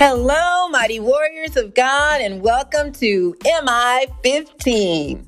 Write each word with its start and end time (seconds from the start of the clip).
Hello, 0.00 0.68
mighty 0.68 1.00
warriors 1.00 1.56
of 1.56 1.74
God, 1.74 2.20
and 2.20 2.40
welcome 2.40 2.92
to 2.92 3.34
MI 3.64 4.06
15. 4.22 5.26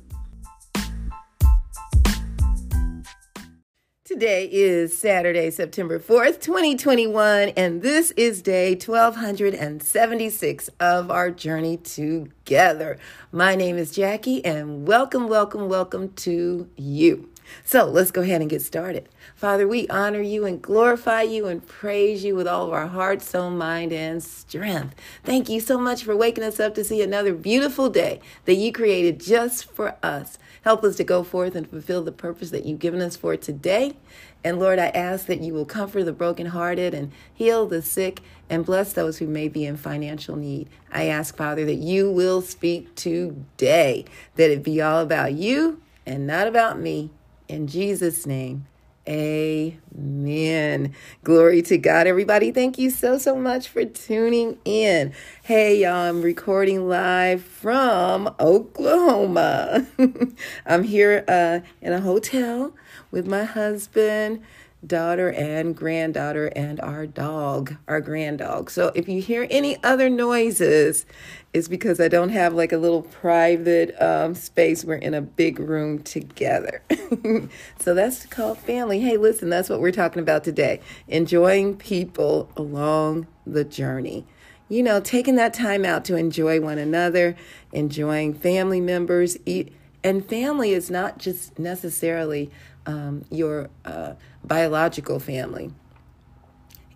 Today 4.05 4.47
is 4.49 4.97
Saturday, 4.97 5.49
September 5.49 5.99
4th, 5.99 6.39
2021, 6.39 7.49
and 7.57 7.81
this 7.81 8.11
is 8.11 8.41
day 8.41 8.75
1276 8.75 10.69
of 10.79 11.11
our 11.11 11.29
journey 11.31 11.75
together. 11.75 12.97
My 13.33 13.55
name 13.55 13.77
is 13.77 13.91
Jackie, 13.91 14.43
and 14.45 14.87
welcome, 14.87 15.27
welcome, 15.27 15.67
welcome 15.67 16.13
to 16.13 16.69
you. 16.77 17.29
So 17.63 17.85
let's 17.85 18.11
go 18.11 18.21
ahead 18.21 18.41
and 18.41 18.49
get 18.49 18.61
started. 18.61 19.09
Father, 19.35 19.67
we 19.67 19.87
honor 19.87 20.21
you 20.21 20.45
and 20.45 20.61
glorify 20.61 21.23
you 21.23 21.47
and 21.47 21.65
praise 21.65 22.23
you 22.23 22.35
with 22.35 22.47
all 22.47 22.67
of 22.67 22.73
our 22.73 22.87
heart, 22.87 23.21
soul, 23.21 23.49
mind, 23.49 23.93
and 23.93 24.23
strength. 24.23 24.95
Thank 25.23 25.49
you 25.49 25.59
so 25.59 25.77
much 25.77 26.03
for 26.03 26.15
waking 26.15 26.43
us 26.43 26.59
up 26.59 26.75
to 26.75 26.83
see 26.83 27.01
another 27.01 27.33
beautiful 27.33 27.89
day 27.89 28.19
that 28.45 28.55
you 28.55 28.71
created 28.71 29.19
just 29.19 29.71
for 29.71 29.95
us. 30.03 30.37
Help 30.63 30.83
us 30.83 30.95
to 30.97 31.03
go 31.03 31.23
forth 31.23 31.55
and 31.55 31.67
fulfill 31.67 32.03
the 32.03 32.11
purpose 32.11 32.51
that 32.51 32.65
you've 32.65 32.79
given 32.79 33.01
us 33.01 33.15
for 33.15 33.35
today. 33.35 33.95
And 34.43 34.59
Lord, 34.59 34.79
I 34.79 34.87
ask 34.87 35.25
that 35.27 35.41
you 35.41 35.53
will 35.53 35.65
comfort 35.65 36.03
the 36.03 36.13
brokenhearted 36.13 36.93
and 36.93 37.11
heal 37.33 37.67
the 37.67 37.81
sick 37.81 38.21
and 38.49 38.65
bless 38.65 38.93
those 38.93 39.19
who 39.19 39.27
may 39.27 39.47
be 39.47 39.65
in 39.65 39.77
financial 39.77 40.35
need. 40.35 40.69
I 40.91 41.05
ask, 41.05 41.35
Father, 41.35 41.65
that 41.65 41.75
you 41.75 42.11
will 42.11 42.41
speak 42.41 42.93
today, 42.95 44.05
that 44.35 44.51
it 44.51 44.63
be 44.63 44.81
all 44.81 45.01
about 45.01 45.33
you 45.33 45.81
and 46.05 46.25
not 46.25 46.47
about 46.47 46.79
me. 46.79 47.11
In 47.51 47.67
Jesus' 47.67 48.25
name, 48.25 48.65
amen. 49.05 50.93
Glory 51.21 51.61
to 51.63 51.77
God, 51.77 52.07
everybody. 52.07 52.49
Thank 52.49 52.77
you 52.77 52.89
so, 52.89 53.17
so 53.17 53.35
much 53.35 53.67
for 53.67 53.83
tuning 53.83 54.57
in. 54.63 55.11
Hey, 55.43 55.81
y'all, 55.81 56.07
I'm 56.07 56.21
recording 56.21 56.87
live 56.87 57.43
from 57.43 58.33
Oklahoma. 58.39 59.85
I'm 60.65 60.83
here 60.83 61.25
uh, 61.27 61.59
in 61.81 61.91
a 61.91 61.99
hotel 61.99 62.73
with 63.11 63.27
my 63.27 63.43
husband 63.43 64.41
daughter 64.85 65.31
and 65.31 65.75
granddaughter 65.75 66.47
and 66.47 66.79
our 66.79 67.05
dog, 67.05 67.75
our 67.87 68.01
grand 68.01 68.39
dog. 68.39 68.71
So 68.71 68.91
if 68.95 69.07
you 69.07 69.21
hear 69.21 69.47
any 69.49 69.81
other 69.83 70.09
noises, 70.09 71.05
it's 71.53 71.67
because 71.67 71.99
I 71.99 72.07
don't 72.07 72.29
have 72.29 72.53
like 72.53 72.71
a 72.71 72.77
little 72.77 73.03
private 73.03 73.99
um, 74.01 74.33
space. 74.33 74.83
We're 74.83 74.95
in 74.95 75.13
a 75.13 75.21
big 75.21 75.59
room 75.59 76.01
together. 76.01 76.81
so 77.79 77.93
that's 77.93 78.25
called 78.25 78.57
family. 78.57 78.99
Hey, 79.01 79.17
listen, 79.17 79.49
that's 79.49 79.69
what 79.69 79.81
we're 79.81 79.91
talking 79.91 80.21
about 80.21 80.43
today 80.43 80.81
enjoying 81.07 81.77
people 81.77 82.49
along 82.55 83.27
the 83.45 83.63
journey. 83.63 84.25
You 84.69 84.83
know, 84.83 85.01
taking 85.01 85.35
that 85.35 85.53
time 85.53 85.83
out 85.83 86.05
to 86.05 86.15
enjoy 86.15 86.61
one 86.61 86.77
another, 86.77 87.35
enjoying 87.73 88.33
family 88.33 88.79
members. 88.79 89.37
Eat, 89.45 89.73
and 90.03 90.25
family 90.25 90.71
is 90.71 90.89
not 90.89 91.17
just 91.19 91.59
necessarily 91.59 92.49
um, 92.85 93.25
your 93.29 93.69
uh, 93.85 94.13
biological 94.43 95.19
family. 95.19 95.71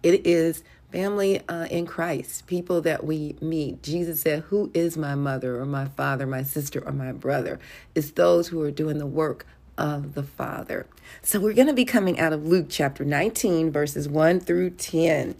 It 0.03 0.25
is 0.25 0.63
family 0.91 1.41
uh, 1.49 1.65
in 1.65 1.85
Christ, 1.85 2.47
people 2.47 2.81
that 2.81 3.03
we 3.03 3.35
meet. 3.41 3.83
Jesus 3.83 4.21
said, 4.21 4.43
Who 4.43 4.71
is 4.73 4.97
my 4.97 5.15
mother 5.15 5.59
or 5.59 5.65
my 5.65 5.85
father, 5.85 6.25
my 6.25 6.43
sister 6.43 6.81
or 6.85 6.91
my 6.91 7.11
brother? 7.11 7.59
It's 7.95 8.11
those 8.11 8.49
who 8.49 8.61
are 8.61 8.71
doing 8.71 8.97
the 8.97 9.07
work 9.07 9.45
of 9.77 10.13
the 10.13 10.23
Father. 10.23 10.85
So 11.21 11.39
we're 11.39 11.53
going 11.53 11.67
to 11.67 11.73
be 11.73 11.85
coming 11.85 12.19
out 12.19 12.33
of 12.33 12.45
Luke 12.45 12.67
chapter 12.69 13.03
19, 13.03 13.71
verses 13.71 14.07
1 14.07 14.39
through 14.39 14.71
10. 14.71 15.35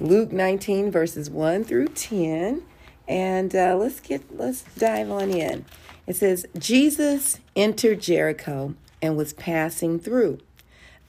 Luke 0.00 0.32
19, 0.32 0.90
verses 0.90 1.30
1 1.30 1.64
through 1.64 1.88
10. 1.88 2.62
And 3.08 3.54
uh, 3.54 3.76
let's 3.76 4.00
get 4.00 4.36
let's 4.36 4.62
dive 4.76 5.10
on 5.10 5.30
in. 5.30 5.64
It 6.06 6.16
says, 6.16 6.46
Jesus 6.58 7.40
entered 7.54 8.00
Jericho 8.00 8.74
and 9.02 9.16
was 9.16 9.34
passing 9.34 9.98
through 9.98 10.38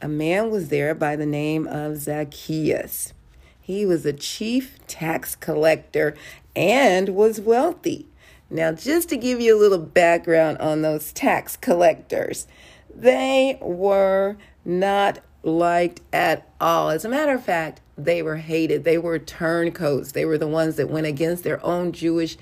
a 0.03 0.07
man 0.07 0.51
was 0.51 0.67
there 0.67 0.93
by 0.93 1.15
the 1.15 1.25
name 1.25 1.65
of 1.65 1.97
Zacchaeus. 1.97 3.13
He 3.61 3.85
was 3.85 4.05
a 4.05 4.11
chief 4.11 4.77
tax 4.85 5.33
collector 5.33 6.13
and 6.55 7.15
was 7.15 7.39
wealthy. 7.39 8.07
Now, 8.49 8.73
just 8.73 9.07
to 9.09 9.17
give 9.17 9.39
you 9.39 9.57
a 9.57 9.59
little 9.59 9.79
background 9.79 10.57
on 10.57 10.81
those 10.81 11.13
tax 11.13 11.55
collectors, 11.55 12.47
they 12.93 13.57
were 13.61 14.35
not 14.65 15.19
liked 15.41 16.01
at 16.11 16.49
all. 16.59 16.89
As 16.89 17.05
a 17.05 17.09
matter 17.09 17.33
of 17.33 17.43
fact, 17.43 17.79
they 17.97 18.21
were 18.21 18.37
hated. 18.37 18.83
They 18.83 18.97
were 18.97 19.17
turncoats. 19.19 20.11
They 20.11 20.25
were 20.25 20.37
the 20.37 20.47
ones 20.47 20.75
that 20.75 20.89
went 20.89 21.07
against 21.07 21.45
their 21.45 21.65
own 21.65 21.93
Jewish 21.93 22.37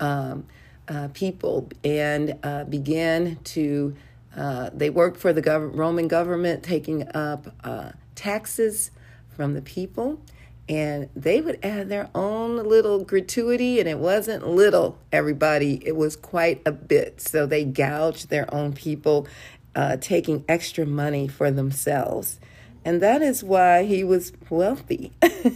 um, 0.00 0.46
uh, 0.88 1.08
people 1.14 1.68
and 1.84 2.36
uh, 2.42 2.64
began 2.64 3.36
to 3.44 3.94
uh, 4.36 4.70
they 4.72 4.90
worked 4.90 5.16
for 5.16 5.32
the 5.32 5.42
gov- 5.42 5.76
Roman 5.76 6.08
government, 6.08 6.62
taking 6.62 7.08
up 7.14 7.54
uh, 7.62 7.92
taxes 8.14 8.90
from 9.28 9.54
the 9.54 9.62
people, 9.62 10.20
and 10.68 11.08
they 11.14 11.40
would 11.40 11.58
add 11.62 11.88
their 11.88 12.08
own 12.14 12.56
little 12.56 13.04
gratuity, 13.04 13.80
and 13.80 13.88
it 13.88 13.98
wasn't 13.98 14.46
little, 14.48 14.98
everybody, 15.12 15.80
it 15.86 15.96
was 15.96 16.16
quite 16.16 16.62
a 16.64 16.72
bit. 16.72 17.20
So 17.20 17.46
they 17.46 17.64
gouged 17.64 18.30
their 18.30 18.52
own 18.52 18.72
people, 18.72 19.26
uh, 19.74 19.98
taking 19.98 20.44
extra 20.48 20.86
money 20.86 21.28
for 21.28 21.50
themselves. 21.50 22.40
And 22.84 23.00
that 23.00 23.22
is 23.22 23.42
why 23.42 23.84
he 23.84 24.04
was 24.04 24.32
wealthy. 24.50 25.12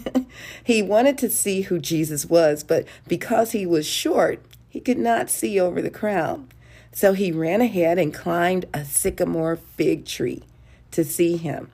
he 0.65 0.83
wanted 0.83 1.19
to 1.19 1.31
see 1.31 1.63
who 1.63 1.79
Jesus 1.79 2.27
was, 2.27 2.65
but 2.65 2.87
because 3.07 3.53
he 3.53 3.67
was 3.67 3.87
short, 3.87 4.41
he 4.69 4.81
could 4.81 4.99
not 4.99 5.29
see 5.29 5.61
over 5.61 5.83
the 5.83 5.91
crowd. 5.91 6.47
So 6.93 7.13
he 7.13 7.33
ran 7.33 7.61
ahead 7.61 7.99
and 7.99 8.13
climbed 8.13 8.67
a 8.75 8.85
sycamore 8.85 9.57
fig 9.57 10.05
tree 10.05 10.43
to 10.91 11.05
see 11.05 11.37
him, 11.37 11.71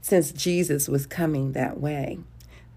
since 0.00 0.32
Jesus 0.32 0.88
was 0.88 1.06
coming 1.06 1.52
that 1.52 1.80
way. 1.80 2.18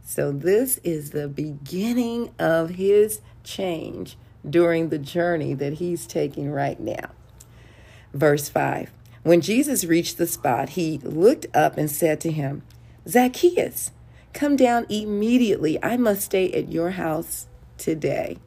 So 0.03 0.31
this 0.31 0.79
is 0.83 1.11
the 1.11 1.27
beginning 1.27 2.31
of 2.37 2.71
his 2.71 3.21
change 3.43 4.17
during 4.47 4.89
the 4.89 4.99
journey 4.99 5.53
that 5.55 5.73
he's 5.73 6.05
taking 6.05 6.51
right 6.51 6.79
now. 6.79 7.09
Verse 8.13 8.47
5 8.47 8.91
When 9.23 9.41
Jesus 9.41 9.83
reached 9.83 10.17
the 10.17 10.27
spot, 10.27 10.69
he 10.69 10.99
looked 10.99 11.47
up 11.55 11.77
and 11.77 11.89
said 11.89 12.21
to 12.21 12.31
him, 12.31 12.61
Zacchaeus, 13.07 13.91
come 14.33 14.55
down 14.55 14.85
immediately. 14.89 15.83
I 15.83 15.97
must 15.97 16.21
stay 16.21 16.51
at 16.51 16.71
your 16.71 16.91
house 16.91 17.47
today. 17.77 18.37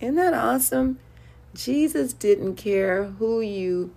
Isn't 0.00 0.16
that 0.16 0.34
awesome? 0.34 0.98
Jesus 1.54 2.12
didn't 2.12 2.56
care 2.56 3.04
who 3.04 3.40
you 3.40 3.92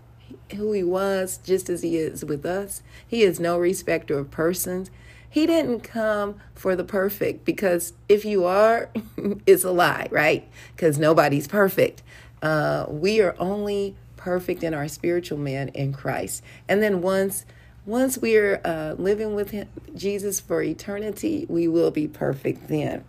who 0.56 0.72
he 0.72 0.84
was 0.84 1.40
just 1.44 1.70
as 1.70 1.82
he 1.82 1.98
is 1.98 2.24
with 2.26 2.46
us. 2.46 2.82
He 3.08 3.24
is 3.24 3.40
no 3.40 3.58
respecter 3.58 4.18
of 4.18 4.32
persons. 4.32 4.92
He 5.30 5.46
didn't 5.46 5.82
come 5.82 6.36
for 6.56 6.76
the 6.76 6.84
perfect 6.84 7.46
because 7.46 7.94
if 8.10 8.26
you 8.26 8.46
are, 8.46 8.90
it's 9.46 9.64
a 9.64 9.72
lie, 9.72 10.08
right? 10.12 10.48
Because 10.76 10.98
nobody's 10.98 11.48
perfect. 11.48 12.04
Uh, 12.42 12.86
we 12.90 13.22
are 13.22 13.36
only 13.40 13.96
perfect 14.18 14.64
in 14.64 14.74
our 14.74 14.88
spiritual 14.88 15.38
man 15.38 15.70
in 15.70 15.94
Christ. 15.94 16.44
And 16.68 16.82
then 16.82 17.02
once 17.02 17.46
once 17.86 18.18
we're 18.18 18.62
uh, 18.64 18.94
living 18.98 19.34
with 19.34 19.50
him, 19.50 19.68
Jesus 19.96 20.40
for 20.40 20.62
eternity, 20.62 21.48
we 21.50 21.68
will 21.68 21.90
be 21.90 22.08
perfect 22.08 22.68
then. 22.68 23.04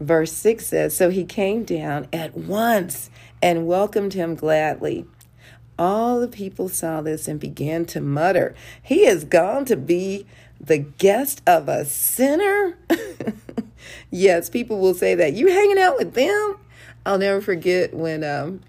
Verse 0.00 0.32
6 0.32 0.66
says, 0.66 0.96
So 0.96 1.10
he 1.10 1.24
came 1.24 1.64
down 1.64 2.06
at 2.12 2.36
once 2.36 3.10
and 3.42 3.66
welcomed 3.66 4.14
him 4.14 4.34
gladly. 4.34 5.06
All 5.78 6.20
the 6.20 6.28
people 6.28 6.68
saw 6.68 7.00
this 7.00 7.28
and 7.28 7.38
began 7.38 7.84
to 7.86 8.00
mutter, 8.00 8.54
He 8.82 9.06
is 9.06 9.24
gone 9.24 9.64
to 9.66 9.76
be 9.76 10.26
the 10.60 10.78
guest 10.78 11.42
of 11.46 11.68
a 11.68 11.84
sinner? 11.84 12.76
yes, 14.10 14.50
people 14.50 14.80
will 14.80 14.94
say 14.94 15.14
that. 15.14 15.34
You 15.34 15.48
hanging 15.48 15.78
out 15.78 15.96
with 15.96 16.14
them? 16.14 16.56
I'll 17.06 17.18
never 17.18 17.40
forget 17.40 17.94
when 17.94 18.24
um, 18.24 18.60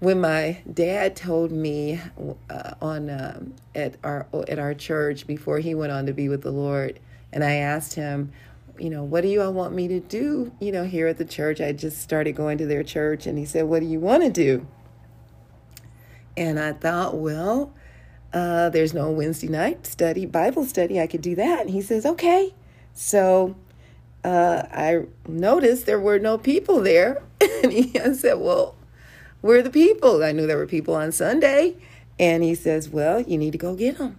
when 0.00 0.20
my 0.20 0.62
dad 0.72 1.14
told 1.14 1.52
me 1.52 2.00
uh, 2.48 2.74
on 2.80 3.10
um, 3.10 3.54
at 3.74 3.96
our 4.02 4.26
at 4.48 4.58
our 4.58 4.74
church 4.74 5.26
before 5.26 5.58
he 5.58 5.74
went 5.74 5.92
on 5.92 6.06
to 6.06 6.12
be 6.12 6.28
with 6.28 6.42
the 6.42 6.50
Lord, 6.50 6.98
and 7.32 7.44
I 7.44 7.56
asked 7.56 7.94
him, 7.94 8.32
you 8.80 8.90
know, 8.90 9.04
what 9.04 9.20
do 9.22 9.28
you 9.28 9.42
all 9.42 9.52
want 9.52 9.74
me 9.74 9.88
to 9.88 10.00
do? 10.00 10.52
You 10.60 10.72
know, 10.72 10.84
here 10.84 11.06
at 11.06 11.18
the 11.18 11.24
church, 11.24 11.60
I 11.60 11.72
just 11.72 12.00
started 12.00 12.32
going 12.32 12.58
to 12.58 12.66
their 12.66 12.82
church, 12.82 13.26
and 13.26 13.38
he 13.38 13.44
said, 13.44 13.66
What 13.66 13.80
do 13.80 13.86
you 13.86 14.00
want 14.00 14.22
to 14.22 14.30
do? 14.30 14.66
And 16.36 16.58
I 16.58 16.72
thought, 16.72 17.16
Well, 17.16 17.72
uh, 18.32 18.70
there's 18.70 18.94
no 18.94 19.10
Wednesday 19.10 19.48
night 19.48 19.86
study, 19.86 20.26
Bible 20.26 20.64
study. 20.64 21.00
I 21.00 21.06
could 21.06 21.22
do 21.22 21.34
that. 21.36 21.62
And 21.62 21.70
he 21.70 21.82
says, 21.82 22.06
Okay. 22.06 22.54
So 22.92 23.56
uh, 24.24 24.62
I 24.72 25.04
noticed 25.26 25.86
there 25.86 26.00
were 26.00 26.18
no 26.18 26.38
people 26.38 26.80
there. 26.80 27.22
and 27.62 27.72
he 27.72 27.92
said, 28.14 28.34
Well, 28.34 28.76
where 29.40 29.58
are 29.58 29.62
the 29.62 29.70
people? 29.70 30.22
I 30.22 30.32
knew 30.32 30.46
there 30.46 30.56
were 30.56 30.66
people 30.66 30.94
on 30.94 31.12
Sunday. 31.12 31.76
And 32.18 32.42
he 32.42 32.54
says, 32.54 32.88
Well, 32.88 33.20
you 33.20 33.38
need 33.38 33.52
to 33.52 33.58
go 33.58 33.74
get 33.74 33.98
them. 33.98 34.18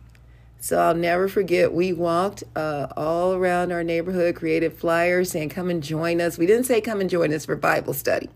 So 0.64 0.80
I'll 0.80 0.94
never 0.94 1.28
forget, 1.28 1.74
we 1.74 1.92
walked 1.92 2.44
uh, 2.56 2.86
all 2.96 3.34
around 3.34 3.72
our 3.72 3.84
neighborhood, 3.84 4.36
created 4.36 4.74
flyers 4.74 5.32
saying, 5.32 5.50
come 5.50 5.72
and 5.72 5.82
join 5.82 6.22
us. 6.22 6.38
We 6.38 6.46
didn't 6.46 6.66
say 6.66 6.82
come 6.82 7.02
and 7.02 7.10
join 7.10 7.34
us 7.34 7.48
for 7.48 7.56
Bible 7.56 7.94
study. 7.94 8.30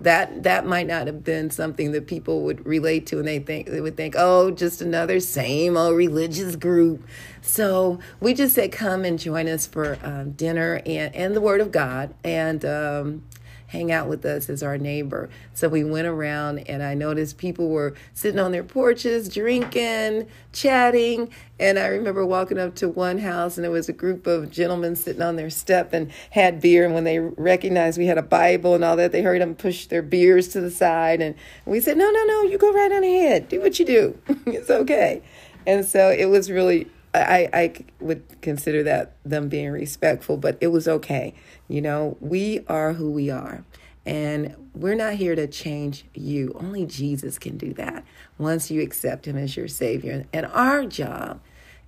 That 0.00 0.44
that 0.44 0.64
might 0.64 0.86
not 0.86 1.08
have 1.08 1.24
been 1.24 1.50
something 1.50 1.90
that 1.90 2.06
people 2.06 2.42
would 2.42 2.64
relate 2.64 3.06
to, 3.06 3.18
and 3.18 3.26
they 3.26 3.40
think 3.40 3.68
they 3.68 3.80
would 3.80 3.96
think, 3.96 4.14
oh, 4.16 4.52
just 4.52 4.80
another 4.80 5.18
same 5.18 5.76
old 5.76 5.96
religious 5.96 6.54
group. 6.54 7.04
So 7.42 7.98
we 8.20 8.32
just 8.32 8.54
said, 8.54 8.70
come 8.70 9.04
and 9.04 9.18
join 9.18 9.48
us 9.48 9.66
for 9.66 9.98
um, 10.04 10.32
dinner 10.32 10.80
and 10.86 11.12
and 11.16 11.34
the 11.34 11.40
Word 11.40 11.60
of 11.60 11.72
God, 11.72 12.14
and 12.22 12.64
um, 12.64 13.24
hang 13.68 13.92
out 13.92 14.08
with 14.08 14.24
us 14.24 14.48
as 14.48 14.62
our 14.62 14.76
neighbor. 14.76 15.28
So 15.54 15.68
we 15.68 15.84
went 15.84 16.06
around 16.06 16.60
and 16.60 16.82
I 16.82 16.94
noticed 16.94 17.38
people 17.38 17.68
were 17.68 17.94
sitting 18.14 18.40
on 18.40 18.50
their 18.50 18.64
porches, 18.64 19.28
drinking, 19.28 20.26
chatting. 20.52 21.30
And 21.60 21.78
I 21.78 21.86
remember 21.86 22.24
walking 22.24 22.58
up 22.58 22.74
to 22.76 22.88
one 22.88 23.18
house 23.18 23.56
and 23.56 23.64
there 23.64 23.70
was 23.70 23.88
a 23.88 23.92
group 23.92 24.26
of 24.26 24.50
gentlemen 24.50 24.96
sitting 24.96 25.22
on 25.22 25.36
their 25.36 25.50
step 25.50 25.92
and 25.92 26.10
had 26.30 26.60
beer. 26.60 26.84
And 26.84 26.94
when 26.94 27.04
they 27.04 27.18
recognized 27.18 27.98
we 27.98 28.06
had 28.06 28.18
a 28.18 28.22
Bible 28.22 28.74
and 28.74 28.82
all 28.82 28.96
that, 28.96 29.12
they 29.12 29.22
heard 29.22 29.40
them 29.40 29.54
push 29.54 29.86
their 29.86 30.02
beers 30.02 30.48
to 30.48 30.60
the 30.60 30.70
side. 30.70 31.20
And 31.20 31.34
we 31.66 31.80
said, 31.80 31.98
no, 31.98 32.10
no, 32.10 32.24
no, 32.24 32.42
you 32.42 32.56
go 32.56 32.72
right 32.72 32.90
on 32.90 33.04
ahead. 33.04 33.48
Do 33.48 33.60
what 33.60 33.78
you 33.78 33.84
do. 33.84 34.18
it's 34.46 34.70
okay. 34.70 35.22
And 35.66 35.84
so 35.84 36.10
it 36.10 36.26
was 36.26 36.50
really 36.50 36.88
I, 37.14 37.48
I 37.52 37.84
would 38.00 38.22
consider 38.40 38.82
that 38.84 39.12
them 39.24 39.48
being 39.48 39.70
respectful, 39.70 40.36
but 40.36 40.58
it 40.60 40.68
was 40.68 40.86
okay. 40.86 41.34
You 41.68 41.80
know, 41.80 42.16
we 42.20 42.64
are 42.68 42.92
who 42.92 43.10
we 43.10 43.30
are. 43.30 43.64
And 44.06 44.54
we're 44.74 44.94
not 44.94 45.14
here 45.14 45.34
to 45.34 45.46
change 45.46 46.04
you. 46.14 46.56
Only 46.58 46.86
Jesus 46.86 47.38
can 47.38 47.58
do 47.58 47.74
that 47.74 48.04
once 48.38 48.70
you 48.70 48.80
accept 48.80 49.26
Him 49.26 49.36
as 49.36 49.56
your 49.56 49.68
Savior. 49.68 50.24
And 50.32 50.46
our 50.46 50.86
job 50.86 51.40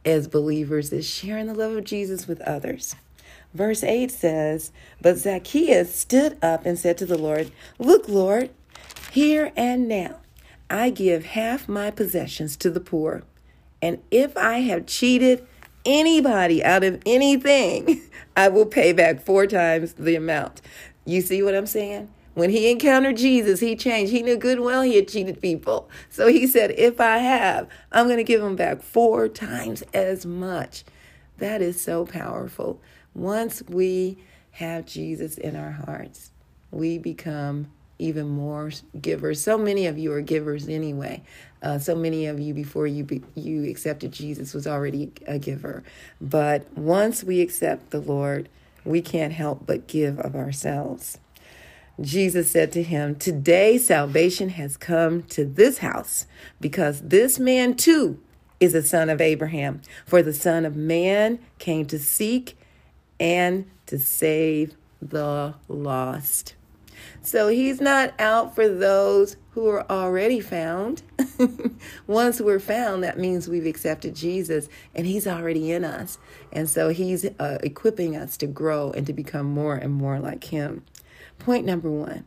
as 0.05 0.29
believers 0.29 0.93
is 0.93 1.09
sharing 1.09 1.47
the 1.47 1.55
love 1.55 1.77
of 1.77 1.85
Jesus 1.85 2.27
with 2.27 2.41
others. 2.43 2.95
Verse 3.55 3.83
8 3.83 4.11
says, 4.11 4.71
But 5.01 5.17
Zacchaeus 5.17 5.95
stood 5.95 6.37
up 6.43 6.67
and 6.67 6.79
said 6.79 6.99
to 6.99 7.07
the 7.07 7.19
Lord, 7.19 7.51
Look, 7.79 8.09
Lord, 8.09 8.51
here 9.11 9.53
and 9.57 9.89
now 9.89 10.17
I 10.69 10.91
give 10.91 11.25
half 11.25 11.69
my 11.69 11.91
possessions 11.91 12.57
to 12.59 12.71
the 12.71 12.81
poor. 12.81 13.23
And 13.83 14.03
if 14.11 14.37
I 14.37 14.59
have 14.61 14.87
cheated 14.87 15.47
anybody 15.85 16.63
out 16.63 16.85
of 16.85 17.01
anything, 17.07 18.03
I 18.37 18.49
will 18.49 18.67
pay 18.67 18.93
back 18.93 19.21
four 19.21 19.47
times 19.47 19.95
the 19.95 20.17
amount. 20.17 20.61
You 21.05 21.21
see 21.21 21.43
what 21.43 21.55
I'm 21.55 21.67
saying? 21.67 22.09
When 22.35 22.51
he 22.51 22.71
encountered 22.71 23.17
Jesus, 23.17 23.61
he 23.61 23.75
changed. 23.75 24.13
He 24.13 24.23
knew 24.23 24.37
good 24.37 24.61
well 24.61 24.83
he 24.83 24.97
had 24.97 25.09
cheated 25.09 25.41
people. 25.41 25.91
So 26.09 26.29
he 26.29 26.47
said, 26.47 26.71
If 26.79 27.01
I 27.01 27.19
have, 27.19 27.69
I'm 27.91 28.07
going 28.07 28.19
to 28.19 28.25
give 28.25 28.43
him 28.43 28.57
back 28.57 28.83
four 28.83 29.29
times 29.29 29.83
as 29.93 30.25
much. 30.25 30.85
That 31.39 31.61
is 31.61 31.81
so 31.81 32.07
powerful. 32.07 32.81
Once 33.15 33.63
we 33.69 34.19
have 34.53 34.87
Jesus 34.87 35.37
in 35.37 35.57
our 35.57 35.73
hearts, 35.73 36.31
we 36.71 36.99
become 36.99 37.71
even 38.01 38.29
more 38.29 38.71
givers. 39.01 39.41
So 39.41 39.57
many 39.57 39.87
of 39.87 39.99
you 39.99 40.13
are 40.13 40.21
givers 40.21 40.69
anyway. 40.69 41.23
Uh, 41.63 41.79
so 41.79 41.95
many 41.95 42.27
of 42.27 42.41
you 42.41 42.55
before 42.55 42.87
you 42.87 43.05
be, 43.05 43.23
you 43.35 43.69
accepted 43.69 44.13
Jesus 44.13 44.55
was 44.55 44.67
already 44.67 45.13
a 45.27 45.39
giver. 45.39 45.83
But 46.21 46.73
once 46.77 47.23
we 47.23 47.41
accept 47.41 47.91
the 47.91 48.01
Lord, 48.01 48.49
we 48.85 49.03
can't 49.03 49.33
help 49.33 49.67
but 49.67 49.87
give 49.87 50.19
of 50.19 50.35
ourselves. 50.35 51.19
Jesus 52.01 52.51
said 52.51 52.73
to 52.73 52.83
him, 52.83 53.15
Today 53.15 53.77
salvation 53.77 54.51
has 54.51 54.79
come 54.79 55.23
to 55.25 55.45
this 55.45 55.79
house 55.79 56.27
because 56.61 57.03
this 57.03 57.39
man 57.39 57.75
too 57.75 58.19
is 58.59 58.75
a 58.75 58.83
son 58.83 59.11
of 59.11 59.21
Abraham. 59.21 59.81
For 60.07 60.23
the 60.23 60.35
Son 60.35 60.65
of 60.65 60.77
Man 60.77 61.39
came 61.59 61.87
to 61.87 61.99
seek 61.99 62.57
and 63.19 63.69
to 63.87 63.99
save 63.99 64.77
the 65.01 65.55
lost. 65.69 66.55
So 67.23 67.49
he's 67.49 67.81
not 67.81 68.15
out 68.19 68.55
for 68.55 68.69
those 68.69 69.37
who 69.53 69.69
are 69.69 69.91
already 69.91 70.41
found. 70.41 71.03
Once 72.07 72.41
we're 72.41 72.61
found, 72.61 73.03
that 73.03 73.19
means 73.19 73.49
we've 73.49 73.67
accepted 73.67 74.15
Jesus 74.15 74.69
and 74.95 75.07
he's 75.07 75.27
already 75.27 75.73
in 75.73 75.85
us. 75.85 76.19
And 76.53 76.69
so 76.69 76.91
he's 76.91 77.25
uh, 77.39 77.59
equipping 77.63 78.17
us 78.17 78.37
to 78.39 78.47
grow 78.47 78.91
and 78.93 79.07
to 79.07 79.13
become 79.13 79.47
more 79.47 79.75
and 79.75 79.93
more 79.93 80.19
like 80.21 80.45
him. 80.45 80.85
Point 81.39 81.65
number 81.65 81.91
one 81.91 82.25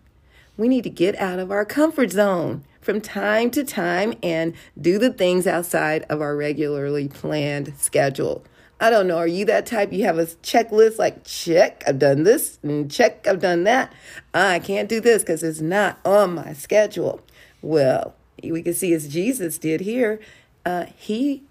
we 0.55 0.67
need 0.67 0.83
to 0.83 0.89
get 0.89 1.15
out 1.15 1.39
of 1.39 1.51
our 1.51 1.65
comfort 1.65 2.11
zone 2.11 2.63
from 2.79 3.01
time 3.01 3.49
to 3.51 3.63
time 3.63 4.13
and 4.21 4.53
do 4.79 4.99
the 4.99 5.11
things 5.11 5.47
outside 5.47 6.03
of 6.09 6.21
our 6.21 6.35
regularly 6.35 7.07
planned 7.07 7.73
schedule. 7.77 8.43
I 8.83 8.89
don't 8.89 9.07
know. 9.07 9.17
Are 9.17 9.25
you 9.25 9.45
that 9.45 9.65
type? 9.65 9.93
You 9.93 10.03
have 10.03 10.17
a 10.17 10.25
checklist 10.25 10.99
like, 10.99 11.23
check, 11.23 11.85
I've 11.87 11.99
done 11.99 12.23
this, 12.23 12.59
and 12.63 12.91
check, 12.91 13.25
I've 13.25 13.39
done 13.39 13.63
that. 13.63 13.93
I 14.33 14.59
can't 14.59 14.89
do 14.89 14.99
this 14.99 15.23
because 15.23 15.41
it's 15.41 15.61
not 15.61 15.99
on 16.03 16.35
my 16.35 16.51
schedule. 16.51 17.21
Well, 17.61 18.13
we 18.43 18.61
can 18.61 18.73
see 18.73 18.93
as 18.93 19.07
Jesus 19.07 19.57
did 19.57 19.79
here, 19.79 20.19
uh, 20.65 20.87
he 20.97 21.43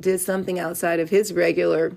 did 0.00 0.18
something 0.20 0.58
outside 0.58 0.98
of 0.98 1.10
his 1.10 1.30
regular 1.30 1.94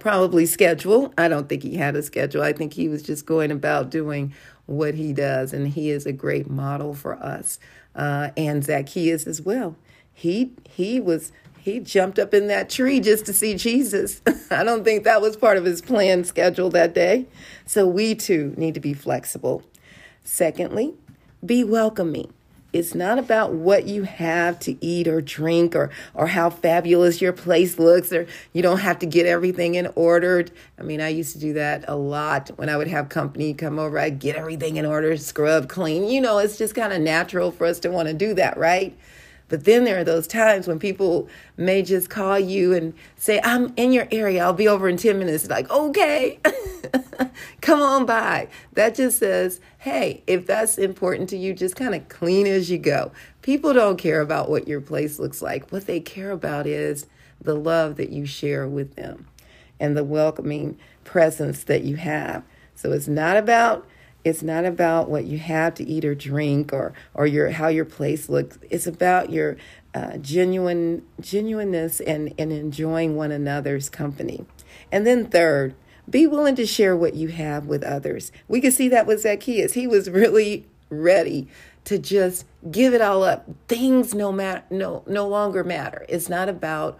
probably 0.00 0.44
schedule. 0.44 1.14
I 1.16 1.28
don't 1.28 1.48
think 1.48 1.62
he 1.62 1.76
had 1.76 1.94
a 1.94 2.02
schedule. 2.02 2.42
I 2.42 2.52
think 2.52 2.72
he 2.72 2.88
was 2.88 3.00
just 3.00 3.26
going 3.26 3.52
about 3.52 3.90
doing 3.90 4.34
what 4.66 4.94
he 4.94 5.12
does, 5.12 5.52
and 5.52 5.68
he 5.68 5.90
is 5.90 6.04
a 6.04 6.12
great 6.12 6.50
model 6.50 6.94
for 6.94 7.14
us. 7.14 7.60
Uh, 7.94 8.30
and 8.36 8.64
Zacchaeus 8.64 9.28
as 9.28 9.40
well. 9.40 9.76
He 10.12 10.52
he 10.68 10.98
was 10.98 11.30
he 11.62 11.78
jumped 11.78 12.18
up 12.18 12.34
in 12.34 12.48
that 12.48 12.68
tree 12.68 12.98
just 12.98 13.24
to 13.26 13.32
see 13.32 13.54
Jesus. 13.54 14.20
I 14.50 14.64
don't 14.64 14.82
think 14.82 15.04
that 15.04 15.22
was 15.22 15.36
part 15.36 15.56
of 15.56 15.64
his 15.64 15.80
planned 15.80 16.26
schedule 16.26 16.70
that 16.70 16.92
day. 16.92 17.26
So 17.66 17.86
we 17.86 18.16
too 18.16 18.52
need 18.56 18.74
to 18.74 18.80
be 18.80 18.94
flexible. 18.94 19.62
Secondly, 20.24 20.94
be 21.46 21.62
welcoming. 21.62 22.32
It's 22.72 22.96
not 22.96 23.16
about 23.16 23.52
what 23.52 23.86
you 23.86 24.02
have 24.02 24.58
to 24.60 24.76
eat 24.84 25.06
or 25.06 25.20
drink 25.20 25.76
or 25.76 25.90
or 26.14 26.26
how 26.26 26.50
fabulous 26.50 27.20
your 27.20 27.32
place 27.32 27.78
looks 27.78 28.12
or 28.12 28.26
you 28.52 28.60
don't 28.60 28.78
have 28.80 28.98
to 28.98 29.06
get 29.06 29.26
everything 29.26 29.76
in 29.76 29.88
order. 29.94 30.46
I 30.76 30.82
mean, 30.82 31.00
I 31.00 31.10
used 31.10 31.32
to 31.34 31.38
do 31.38 31.52
that 31.52 31.84
a 31.86 31.94
lot 31.94 32.50
when 32.56 32.68
I 32.68 32.76
would 32.76 32.88
have 32.88 33.08
company 33.08 33.54
come 33.54 33.78
over. 33.78 34.00
I'd 34.00 34.18
get 34.18 34.34
everything 34.34 34.78
in 34.78 34.86
order, 34.86 35.16
scrub, 35.16 35.68
clean. 35.68 36.08
You 36.08 36.22
know, 36.22 36.38
it's 36.38 36.58
just 36.58 36.74
kind 36.74 36.92
of 36.92 37.00
natural 37.00 37.52
for 37.52 37.66
us 37.66 37.78
to 37.80 37.90
want 37.90 38.08
to 38.08 38.14
do 38.14 38.34
that, 38.34 38.56
right? 38.56 38.98
But 39.52 39.66
then 39.66 39.84
there 39.84 39.98
are 39.98 40.04
those 40.04 40.26
times 40.26 40.66
when 40.66 40.78
people 40.78 41.28
may 41.58 41.82
just 41.82 42.08
call 42.08 42.38
you 42.38 42.72
and 42.72 42.94
say, 43.16 43.38
I'm 43.44 43.74
in 43.76 43.92
your 43.92 44.08
area. 44.10 44.42
I'll 44.42 44.54
be 44.54 44.66
over 44.66 44.88
in 44.88 44.96
10 44.96 45.18
minutes. 45.18 45.46
Like, 45.46 45.70
okay, 45.70 46.40
come 47.60 47.82
on 47.82 48.06
by. 48.06 48.48
That 48.72 48.94
just 48.94 49.18
says, 49.18 49.60
hey, 49.76 50.22
if 50.26 50.46
that's 50.46 50.78
important 50.78 51.28
to 51.28 51.36
you, 51.36 51.52
just 51.52 51.76
kind 51.76 51.94
of 51.94 52.08
clean 52.08 52.46
as 52.46 52.70
you 52.70 52.78
go. 52.78 53.12
People 53.42 53.74
don't 53.74 53.98
care 53.98 54.22
about 54.22 54.48
what 54.48 54.66
your 54.66 54.80
place 54.80 55.18
looks 55.18 55.42
like. 55.42 55.70
What 55.70 55.86
they 55.86 56.00
care 56.00 56.30
about 56.30 56.66
is 56.66 57.04
the 57.38 57.54
love 57.54 57.96
that 57.96 58.08
you 58.08 58.24
share 58.24 58.66
with 58.66 58.94
them 58.94 59.28
and 59.78 59.94
the 59.94 60.02
welcoming 60.02 60.78
presence 61.04 61.62
that 61.64 61.82
you 61.82 61.96
have. 61.96 62.42
So 62.74 62.90
it's 62.92 63.06
not 63.06 63.36
about 63.36 63.86
it's 64.24 64.42
not 64.42 64.64
about 64.64 65.08
what 65.08 65.24
you 65.24 65.38
have 65.38 65.74
to 65.74 65.84
eat 65.84 66.04
or 66.04 66.14
drink 66.14 66.72
or 66.72 66.92
or 67.14 67.26
your 67.26 67.50
how 67.50 67.68
your 67.68 67.84
place 67.84 68.28
looks. 68.28 68.58
It's 68.70 68.86
about 68.86 69.30
your 69.30 69.56
uh, 69.94 70.18
genuine 70.18 71.02
genuineness 71.20 72.00
and 72.00 72.32
and 72.38 72.52
enjoying 72.52 73.16
one 73.16 73.32
another's 73.32 73.88
company. 73.88 74.44
And 74.90 75.06
then 75.06 75.26
third, 75.26 75.74
be 76.08 76.26
willing 76.26 76.56
to 76.56 76.66
share 76.66 76.96
what 76.96 77.14
you 77.14 77.28
have 77.28 77.66
with 77.66 77.82
others. 77.82 78.32
We 78.48 78.60
can 78.60 78.72
see 78.72 78.88
that 78.88 79.06
with 79.06 79.20
Zacchaeus. 79.22 79.74
He 79.74 79.86
was 79.86 80.08
really 80.08 80.66
ready 80.88 81.48
to 81.84 81.98
just 81.98 82.46
give 82.70 82.94
it 82.94 83.00
all 83.00 83.24
up. 83.24 83.48
Things 83.66 84.14
no 84.14 84.30
matter 84.30 84.62
no 84.70 85.02
no 85.06 85.26
longer 85.26 85.64
matter. 85.64 86.06
It's 86.08 86.28
not 86.28 86.48
about 86.48 86.98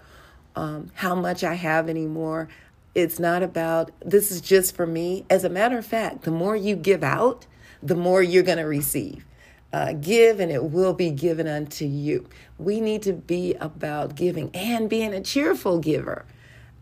um, 0.56 0.90
how 0.94 1.14
much 1.14 1.44
I 1.44 1.54
have 1.54 1.88
anymore. 1.88 2.48
It's 2.94 3.18
not 3.18 3.42
about 3.42 3.90
this 4.00 4.30
is 4.30 4.40
just 4.40 4.76
for 4.76 4.86
me. 4.86 5.24
As 5.30 5.44
a 5.44 5.48
matter 5.48 5.78
of 5.78 5.86
fact, 5.86 6.22
the 6.22 6.30
more 6.30 6.54
you 6.54 6.76
give 6.76 7.02
out, 7.02 7.46
the 7.82 7.94
more 7.94 8.22
you're 8.22 8.42
going 8.42 8.58
to 8.58 8.64
receive. 8.64 9.24
Uh, 9.72 9.94
give 9.94 10.38
and 10.38 10.52
it 10.52 10.64
will 10.64 10.92
be 10.92 11.10
given 11.10 11.48
unto 11.48 11.86
you. 11.86 12.28
We 12.58 12.80
need 12.80 13.00
to 13.02 13.14
be 13.14 13.54
about 13.54 14.14
giving 14.14 14.50
and 14.52 14.90
being 14.90 15.14
a 15.14 15.22
cheerful 15.22 15.78
giver. 15.78 16.26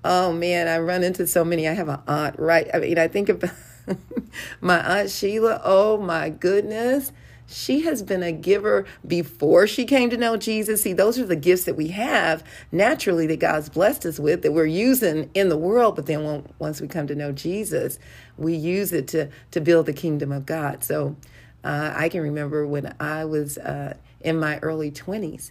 Oh 0.04 0.32
man, 0.32 0.66
I 0.66 0.78
run 0.78 1.04
into 1.04 1.26
so 1.28 1.44
many. 1.44 1.68
I 1.68 1.72
have 1.74 1.88
an 1.88 2.00
aunt, 2.08 2.38
right? 2.40 2.68
I 2.74 2.78
mean, 2.80 2.98
I 2.98 3.06
think 3.06 3.28
about 3.28 3.52
my 4.60 5.00
aunt 5.00 5.10
Sheila. 5.10 5.60
Oh 5.62 5.98
my 5.98 6.30
goodness. 6.30 7.12
She 7.50 7.80
has 7.82 8.02
been 8.02 8.22
a 8.22 8.30
giver 8.30 8.86
before 9.06 9.66
she 9.66 9.84
came 9.84 10.08
to 10.10 10.16
know 10.16 10.36
Jesus. 10.36 10.82
See, 10.82 10.92
those 10.92 11.18
are 11.18 11.26
the 11.26 11.34
gifts 11.34 11.64
that 11.64 11.74
we 11.74 11.88
have 11.88 12.44
naturally 12.70 13.26
that 13.26 13.40
God's 13.40 13.68
blessed 13.68 14.06
us 14.06 14.20
with 14.20 14.42
that 14.42 14.52
we're 14.52 14.66
using 14.66 15.30
in 15.34 15.48
the 15.48 15.56
world. 15.56 15.96
But 15.96 16.06
then 16.06 16.46
once 16.60 16.80
we 16.80 16.86
come 16.86 17.08
to 17.08 17.14
know 17.16 17.32
Jesus, 17.32 17.98
we 18.38 18.54
use 18.54 18.92
it 18.92 19.08
to, 19.08 19.30
to 19.50 19.60
build 19.60 19.86
the 19.86 19.92
kingdom 19.92 20.30
of 20.30 20.46
God. 20.46 20.84
So 20.84 21.16
uh, 21.64 21.92
I 21.96 22.08
can 22.08 22.20
remember 22.20 22.66
when 22.66 22.94
I 23.00 23.24
was 23.24 23.58
uh, 23.58 23.94
in 24.20 24.38
my 24.38 24.58
early 24.60 24.92
20s 24.92 25.50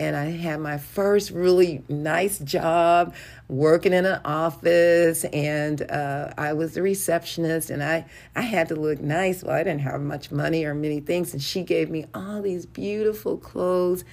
and 0.00 0.16
I 0.16 0.30
had 0.30 0.60
my 0.60 0.78
first 0.78 1.30
really 1.30 1.84
nice 1.86 2.38
job 2.38 3.14
working 3.48 3.92
in 3.92 4.06
an 4.06 4.20
office, 4.24 5.24
and 5.24 5.82
uh, 5.90 6.32
I 6.38 6.54
was 6.54 6.72
the 6.72 6.80
receptionist, 6.80 7.68
and 7.68 7.84
I 7.84 8.06
I 8.34 8.40
had 8.40 8.68
to 8.68 8.76
look 8.76 9.00
nice. 9.00 9.44
Well, 9.44 9.54
I 9.54 9.62
didn't 9.62 9.82
have 9.82 10.00
much 10.00 10.32
money 10.32 10.64
or 10.64 10.74
many 10.74 11.00
things, 11.00 11.34
and 11.34 11.42
she 11.42 11.62
gave 11.62 11.90
me 11.90 12.06
all 12.14 12.40
these 12.40 12.64
beautiful 12.64 13.36
clothes, 13.36 14.04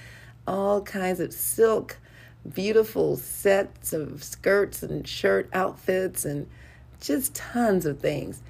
all 0.46 0.82
kinds 0.82 1.20
of 1.20 1.32
silk, 1.32 1.96
beautiful 2.52 3.16
sets 3.16 3.94
of 3.94 4.22
skirts 4.22 4.82
and 4.82 5.08
shirt 5.08 5.48
outfits, 5.54 6.26
and 6.26 6.46
just 7.00 7.34
tons 7.34 7.86
of 7.86 7.98
things. 7.98 8.42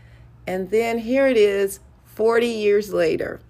And 0.49 0.71
then 0.71 0.99
here 0.99 1.29
it 1.29 1.37
is, 1.37 1.79
forty 2.05 2.49
years 2.49 2.93
later 2.93 3.41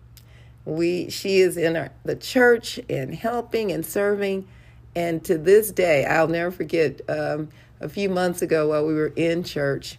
we 0.64 1.10
she 1.10 1.38
is 1.38 1.56
in 1.56 1.76
our, 1.76 1.90
the 2.04 2.16
church 2.16 2.78
and 2.88 3.14
helping 3.14 3.72
and 3.72 3.84
serving. 3.84 4.46
And 4.94 5.22
to 5.26 5.38
this 5.38 5.70
day 5.70 6.04
i'll 6.04 6.26
never 6.26 6.50
forget 6.50 7.00
um, 7.08 7.50
a 7.80 7.88
few 7.88 8.08
months 8.08 8.42
ago 8.42 8.68
while 8.68 8.84
we 8.84 8.94
were 8.94 9.12
in 9.14 9.44
church 9.44 9.98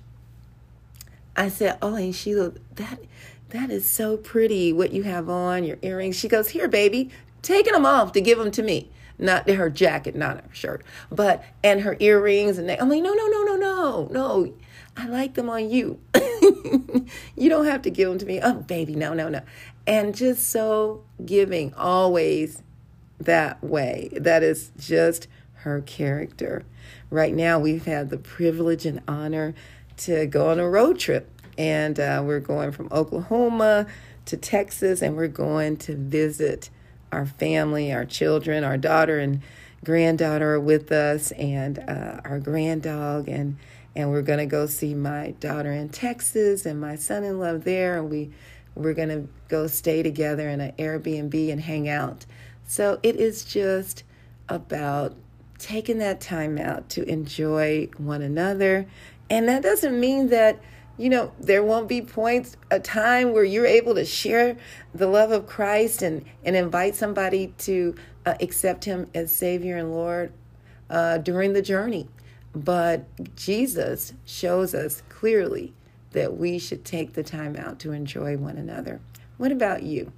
i 1.37 1.47
said 1.47 1.77
oh 1.81 1.95
and 1.95 2.13
sheila 2.13 2.51
that 2.75 2.99
that 3.49 3.71
is 3.71 3.87
so 3.87 4.17
pretty 4.17 4.71
what 4.73 4.91
you 4.91 5.03
have 5.03 5.29
on 5.29 5.63
your 5.63 5.77
earrings. 5.81 6.15
She 6.15 6.27
goes 6.27 6.49
here 6.49 6.67
baby 6.67 7.09
taking 7.41 7.73
them 7.73 7.85
off 7.85 8.11
to 8.11 8.21
give 8.21 8.37
them 8.37 8.51
to 8.51 8.61
me. 8.61 8.89
Not 9.17 9.49
her 9.49 9.69
jacket 9.69 10.15
not 10.15 10.37
her 10.37 10.53
shirt 10.53 10.83
but 11.11 11.43
and 11.63 11.81
her 11.81 11.97
earrings 11.99 12.57
and 12.57 12.69
i'm 12.69 12.89
like 12.89 13.01
no 13.01 13.13
no 13.13 13.27
no 13.27 13.43
no 13.43 13.55
no 13.55 14.07
no. 14.11 14.53
I 14.97 15.07
like 15.07 15.35
them 15.35 15.49
on 15.49 15.69
you. 15.69 15.99
You 17.35 17.49
don't 17.49 17.65
have 17.65 17.83
to 17.83 17.89
give 17.89 18.09
them 18.09 18.17
to 18.19 18.25
me. 18.25 18.39
Oh 18.41 18.53
baby 18.53 18.95
no 18.95 19.13
no 19.13 19.29
no 19.29 19.41
and 19.89 20.15
just 20.15 20.47
so 20.51 21.03
giving 21.25 21.73
always 21.73 22.61
that 23.19 23.61
way. 23.63 24.09
That 24.13 24.43
is 24.43 24.71
just 24.77 25.27
her 25.55 25.81
character. 25.81 26.63
Right 27.09 27.33
now, 27.33 27.57
we've 27.57 27.85
had 27.85 28.11
the 28.11 28.17
privilege 28.17 28.85
and 28.85 29.01
honor 29.07 29.55
to 29.97 30.27
go 30.27 30.51
on 30.51 30.59
a 30.59 30.69
road 30.69 30.99
trip, 30.99 31.27
and 31.57 31.99
uh, 31.99 32.21
we're 32.23 32.39
going 32.39 32.71
from 32.71 32.87
Oklahoma 32.91 33.87
to 34.25 34.37
Texas, 34.37 35.01
and 35.01 35.17
we're 35.17 35.27
going 35.27 35.75
to 35.77 35.95
visit 35.95 36.69
our 37.11 37.25
family, 37.25 37.91
our 37.91 38.05
children, 38.05 38.63
our 38.63 38.77
daughter 38.77 39.17
and 39.17 39.41
granddaughter 39.83 40.53
are 40.53 40.59
with 40.59 40.91
us, 40.91 41.31
and 41.31 41.79
uh, 41.79 42.21
our 42.23 42.39
granddog, 42.39 43.27
and 43.27 43.57
and 43.95 44.11
we're 44.11 44.21
gonna 44.21 44.45
go 44.45 44.67
see 44.67 44.93
my 44.93 45.31
daughter 45.39 45.71
in 45.71 45.89
Texas 45.89 46.65
and 46.67 46.79
my 46.79 46.95
son-in-law 46.95 47.57
there, 47.57 47.97
and 47.97 48.09
we 48.09 48.29
we're 48.79 48.93
going 48.93 49.09
to 49.09 49.27
go 49.47 49.67
stay 49.67 50.01
together 50.01 50.49
in 50.49 50.61
an 50.61 50.71
Airbnb 50.77 51.51
and 51.51 51.61
hang 51.61 51.89
out. 51.89 52.25
So 52.65 52.99
it 53.03 53.17
is 53.17 53.43
just 53.43 54.03
about 54.47 55.15
taking 55.57 55.97
that 55.99 56.21
time 56.21 56.57
out 56.57 56.89
to 56.89 57.03
enjoy 57.03 57.89
one 57.97 58.21
another. 58.21 58.87
And 59.29 59.47
that 59.49 59.61
doesn't 59.61 59.99
mean 59.99 60.29
that, 60.29 60.59
you 60.97 61.09
know, 61.09 61.33
there 61.39 61.63
won't 61.63 61.87
be 61.87 62.01
points, 62.01 62.57
a 62.71 62.79
time 62.79 63.33
where 63.33 63.43
you're 63.43 63.65
able 63.65 63.95
to 63.95 64.05
share 64.05 64.57
the 64.93 65.07
love 65.07 65.31
of 65.31 65.45
Christ 65.45 66.01
and, 66.01 66.25
and 66.43 66.55
invite 66.55 66.95
somebody 66.95 67.53
to 67.59 67.95
uh, 68.25 68.35
accept 68.39 68.85
Him 68.85 69.07
as 69.13 69.31
Savior 69.31 69.77
and 69.77 69.91
Lord 69.91 70.31
uh, 70.89 71.17
during 71.19 71.53
the 71.53 71.61
journey. 71.61 72.07
But 72.55 73.05
Jesus 73.35 74.13
shows 74.25 74.73
us 74.73 75.03
clearly 75.09 75.73
that 76.11 76.37
we 76.37 76.59
should 76.59 76.85
take 76.85 77.13
the 77.13 77.23
time 77.23 77.55
out 77.55 77.79
to 77.79 77.91
enjoy 77.91 78.37
one 78.37 78.57
another. 78.57 78.99
What 79.37 79.51
about 79.51 79.83
you? 79.83 80.11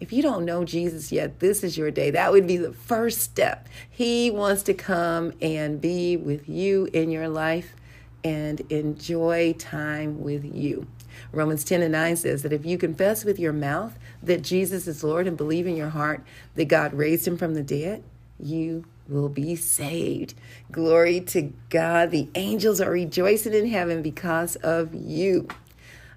If 0.00 0.12
you 0.12 0.22
don't 0.22 0.44
know 0.44 0.64
Jesus 0.64 1.12
yet, 1.12 1.40
this 1.40 1.62
is 1.62 1.78
your 1.78 1.90
day. 1.90 2.10
That 2.10 2.32
would 2.32 2.46
be 2.46 2.56
the 2.56 2.72
first 2.72 3.20
step. 3.20 3.68
He 3.88 4.30
wants 4.30 4.62
to 4.64 4.74
come 4.74 5.32
and 5.40 5.80
be 5.80 6.16
with 6.16 6.48
you 6.48 6.88
in 6.92 7.10
your 7.10 7.28
life 7.28 7.74
and 8.22 8.60
enjoy 8.70 9.54
time 9.58 10.22
with 10.22 10.44
you. 10.44 10.86
Romans 11.32 11.64
10 11.64 11.82
and 11.82 11.92
9 11.92 12.16
says 12.16 12.42
that 12.42 12.52
if 12.52 12.66
you 12.66 12.76
confess 12.78 13.24
with 13.24 13.38
your 13.38 13.52
mouth 13.52 13.98
that 14.22 14.42
Jesus 14.42 14.86
is 14.86 15.04
Lord 15.04 15.26
and 15.26 15.36
believe 15.36 15.66
in 15.66 15.76
your 15.76 15.90
heart 15.90 16.24
that 16.54 16.66
God 16.66 16.94
raised 16.94 17.26
him 17.26 17.36
from 17.36 17.54
the 17.54 17.62
dead, 17.62 18.02
you 18.38 18.84
will 19.08 19.28
be 19.28 19.56
saved. 19.56 20.34
Glory 20.70 21.20
to 21.20 21.52
God. 21.68 22.10
The 22.10 22.28
angels 22.34 22.80
are 22.80 22.90
rejoicing 22.90 23.54
in 23.54 23.66
heaven 23.66 24.02
because 24.02 24.56
of 24.56 24.94
you. 24.94 25.48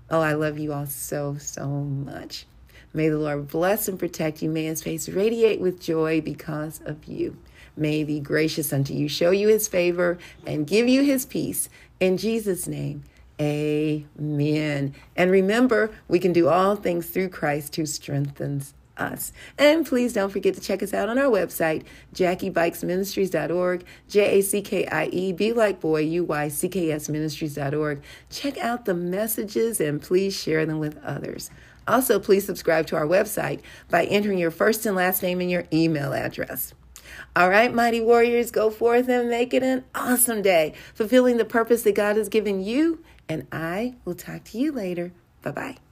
Oh, 0.09 0.21
I 0.21 0.33
love 0.33 0.57
you 0.57 0.71
all 0.73 0.85
so, 0.85 1.35
so 1.37 1.67
much. 1.67 2.45
May 2.93 3.09
the 3.09 3.17
Lord 3.17 3.47
bless 3.49 3.87
and 3.87 3.99
protect 3.99 4.41
you. 4.41 4.49
May 4.49 4.65
his 4.65 4.81
face 4.81 5.09
radiate 5.09 5.59
with 5.59 5.81
joy 5.81 6.21
because 6.21 6.81
of 6.85 7.05
you. 7.05 7.37
May 7.75 7.97
he 7.97 8.03
be 8.05 8.19
gracious 8.19 8.73
unto 8.73 8.93
you, 8.93 9.07
show 9.07 9.31
you 9.31 9.49
his 9.49 9.67
favor, 9.67 10.17
and 10.45 10.65
give 10.65 10.87
you 10.87 11.03
his 11.03 11.25
peace. 11.25 11.69
In 11.99 12.17
Jesus' 12.17 12.67
name, 12.67 13.03
amen. 13.39 14.95
And 15.15 15.29
remember, 15.29 15.91
we 16.07 16.17
can 16.17 16.33
do 16.33 16.47
all 16.47 16.75
things 16.75 17.07
through 17.07 17.29
Christ 17.29 17.75
who 17.75 17.85
strengthens 17.85 18.73
us. 18.99 19.31
And 19.57 19.85
please 19.85 20.13
don't 20.13 20.31
forget 20.31 20.53
to 20.55 20.61
check 20.61 20.83
us 20.83 20.93
out 20.93 21.09
on 21.09 21.17
our 21.17 21.29
website, 21.29 21.83
jackiebuycksministries.org, 22.13 23.85
J 24.07 24.39
A 24.39 24.41
C 24.41 24.61
K 24.61 24.85
I 24.87 25.05
E, 25.07 25.33
be 25.33 25.53
like 25.53 25.79
boy, 25.79 26.01
U 26.01 26.23
Y 26.23 26.47
C 26.47 26.69
K 26.69 26.91
S 26.91 27.09
ministries.org. 27.09 28.01
Check 28.29 28.57
out 28.57 28.85
the 28.85 28.93
messages 28.93 29.79
and 29.79 30.01
please 30.01 30.35
share 30.35 30.65
them 30.65 30.79
with 30.79 30.97
others. 31.03 31.49
Also, 31.87 32.19
please 32.19 32.45
subscribe 32.45 32.85
to 32.87 32.95
our 32.97 33.05
website 33.05 33.61
by 33.89 34.05
entering 34.05 34.37
your 34.37 34.51
first 34.51 34.85
and 34.85 34.95
last 34.95 35.23
name 35.23 35.39
and 35.39 35.49
your 35.49 35.65
email 35.71 36.13
address. 36.13 36.73
All 37.35 37.49
right, 37.49 37.73
mighty 37.73 38.01
warriors, 38.01 38.51
go 38.51 38.69
forth 38.69 39.07
and 39.07 39.29
make 39.29 39.53
it 39.53 39.63
an 39.63 39.85
awesome 39.95 40.41
day, 40.41 40.73
fulfilling 40.93 41.37
the 41.37 41.45
purpose 41.45 41.83
that 41.83 41.95
God 41.95 42.17
has 42.17 42.27
given 42.29 42.61
you. 42.61 43.03
And 43.29 43.47
I 43.51 43.95
will 44.03 44.15
talk 44.15 44.43
to 44.45 44.57
you 44.57 44.71
later. 44.71 45.13
Bye 45.41 45.51
bye. 45.51 45.86